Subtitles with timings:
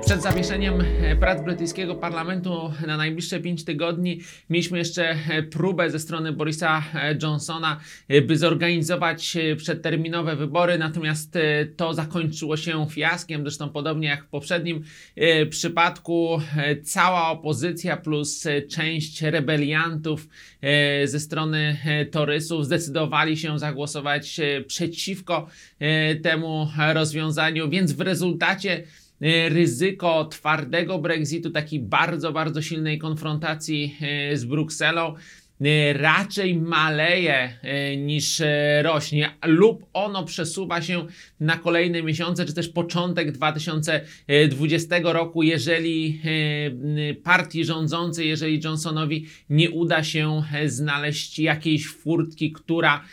[0.00, 4.20] Przed zawieszeniem e, prac brytyjskiego parlamentu na najbliższe 5 tygodni
[4.50, 7.80] mieliśmy jeszcze e, próbę ze strony Borisa e, Johnsona,
[8.26, 11.38] by zorganizować przedterminowe wybory, natomiast
[11.76, 14.84] to zakończyło się fiaskiem, zresztą podobnie jak w poprzednim
[15.50, 16.40] przypadku
[16.84, 20.28] cała opozycja plus część rebeliantów
[21.04, 21.76] ze strony
[22.10, 25.46] Torysów zdecydowali się zagłosować przeciwko
[26.22, 28.82] temu rozwiązaniu, więc w rezultacie
[29.48, 35.14] ryzyko twardego Brexitu, takiej bardzo, bardzo silnej konfrontacji e, z Brukselą,
[35.92, 41.06] raczej maleje e, niż e, rośnie, lub ono przesuwa się
[41.40, 46.20] na kolejne miesiące, czy też początek 2020 roku, jeżeli
[47.22, 53.04] partii rządzącej, jeżeli Johnsonowi nie uda się e, znaleźć jakiejś furtki, która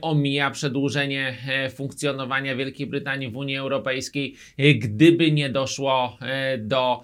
[0.00, 4.36] omija przedłużenie e, funkcjonowania Wielkiej Brytanii w Unii Europejskiej,
[4.78, 7.02] gdyby nie doszło e, do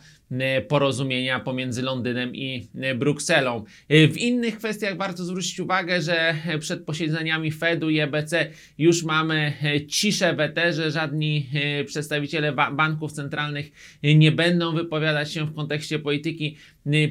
[0.68, 3.64] porozumienia pomiędzy Londynem i e, Brukselą.
[3.88, 9.52] E, W innych kwestiach warto zwrócić uwagę, że przed posiedzeniami Fedu i EBC już mamy
[9.88, 11.46] ciszę w eterze, żadni
[11.86, 13.70] przedstawiciele ba- banków centralnych
[14.02, 16.56] nie będą wypowiadać się w kontekście polityki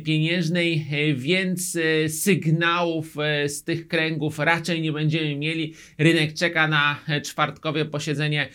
[0.03, 5.73] pieniężnej, e, więc e, sygnałów e, z tych kręgów raczej nie będziemy mieli.
[5.97, 8.49] Rynek czeka na czwartkowe posiedzenie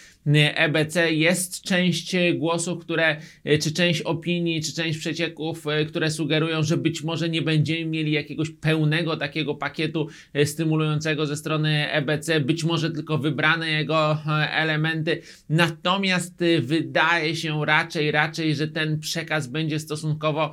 [0.55, 1.12] EBC.
[1.12, 3.17] Jest część głosów, które,
[3.62, 8.50] czy część opinii, czy część przecieków, które sugerują, że być może nie będziemy mieli jakiegoś
[8.50, 10.09] pełnego takiego pakietu
[10.44, 14.19] stymulującego ze strony EBC, być może tylko wybrane jego
[14.50, 15.22] elementy.
[15.48, 20.53] Natomiast wydaje się raczej, raczej, że ten przekaz będzie stosunkowo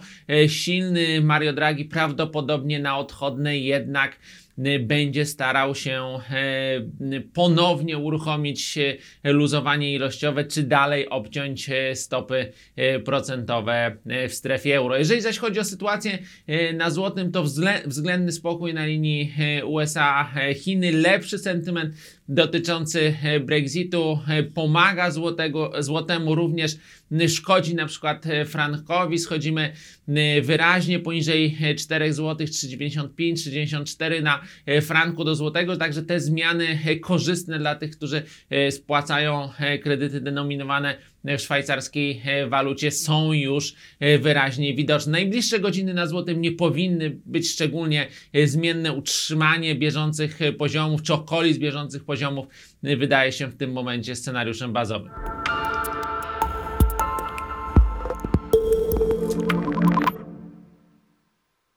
[0.53, 1.21] silny.
[1.21, 4.19] Mario Draghi prawdopodobnie na odchodnej jednak
[4.59, 6.19] y, będzie starał się
[7.01, 8.77] y, ponownie uruchomić
[9.23, 12.51] e, luzowanie ilościowe, czy dalej obciąć stopy
[13.05, 13.97] procentowe
[14.29, 14.97] w strefie euro.
[14.97, 16.17] Jeżeli zaś chodzi o sytuację
[16.73, 19.33] na złotym, to wzglę- względny spokój na linii
[19.65, 21.95] USA-Chiny, lepszy sentyment
[22.27, 24.19] dotyczący Brexitu
[24.53, 26.75] pomaga złotego, złotemu również
[27.27, 29.73] szkodzi na przykład frankowi, schodzimy
[30.43, 36.79] wyraźnie poniżej e, 4 zł 3,95, 3,94 na e, franku do złotego, także te zmiany
[36.85, 39.49] e, korzystne dla tych, którzy e, spłacają
[39.83, 43.73] kredyty denominowane w szwajcarskiej walucie są już
[44.19, 45.11] wyraźnie widoczne.
[45.11, 48.07] Najbliższe godziny na złotym nie powinny być szczególnie
[48.45, 48.93] zmienne.
[48.93, 52.47] Utrzymanie bieżących poziomów, czy okolic bieżących poziomów
[52.83, 55.09] wydaje się w tym momencie scenariuszem bazowym.